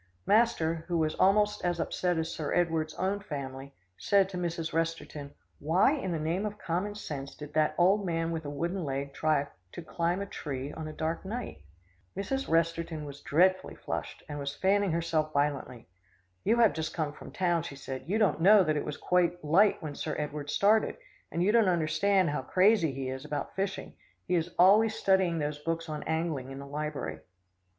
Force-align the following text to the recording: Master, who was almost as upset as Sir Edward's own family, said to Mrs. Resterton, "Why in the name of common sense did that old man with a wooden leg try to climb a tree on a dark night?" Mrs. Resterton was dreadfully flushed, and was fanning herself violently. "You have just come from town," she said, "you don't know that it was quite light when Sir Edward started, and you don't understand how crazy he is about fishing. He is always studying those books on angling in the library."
Master, 0.25 0.83
who 0.87 0.97
was 0.97 1.13
almost 1.13 1.63
as 1.63 1.79
upset 1.79 2.17
as 2.17 2.33
Sir 2.33 2.51
Edward's 2.55 2.95
own 2.95 3.19
family, 3.19 3.75
said 3.99 4.29
to 4.29 4.37
Mrs. 4.37 4.73
Resterton, 4.73 5.35
"Why 5.59 5.91
in 5.91 6.11
the 6.11 6.17
name 6.17 6.43
of 6.43 6.57
common 6.57 6.95
sense 6.95 7.35
did 7.35 7.53
that 7.53 7.75
old 7.77 8.03
man 8.03 8.31
with 8.31 8.43
a 8.43 8.49
wooden 8.49 8.83
leg 8.83 9.13
try 9.13 9.45
to 9.73 9.81
climb 9.83 10.19
a 10.19 10.25
tree 10.25 10.73
on 10.73 10.87
a 10.87 10.91
dark 10.91 11.23
night?" 11.23 11.61
Mrs. 12.17 12.49
Resterton 12.49 13.05
was 13.05 13.21
dreadfully 13.21 13.75
flushed, 13.75 14.23
and 14.27 14.39
was 14.39 14.55
fanning 14.55 14.91
herself 14.91 15.31
violently. 15.33 15.87
"You 16.43 16.55
have 16.57 16.73
just 16.73 16.95
come 16.95 17.13
from 17.13 17.31
town," 17.31 17.61
she 17.61 17.75
said, 17.75 18.09
"you 18.09 18.17
don't 18.17 18.41
know 18.41 18.63
that 18.63 18.75
it 18.77 18.83
was 18.85 18.97
quite 18.97 19.45
light 19.45 19.83
when 19.83 19.93
Sir 19.93 20.15
Edward 20.17 20.49
started, 20.49 20.97
and 21.31 21.43
you 21.43 21.51
don't 21.51 21.69
understand 21.69 22.31
how 22.31 22.41
crazy 22.41 22.91
he 22.91 23.09
is 23.11 23.23
about 23.23 23.55
fishing. 23.55 23.95
He 24.25 24.33
is 24.33 24.49
always 24.57 24.95
studying 24.95 25.37
those 25.37 25.59
books 25.59 25.87
on 25.87 26.01
angling 26.07 26.49
in 26.49 26.57
the 26.57 26.65
library." 26.65 27.19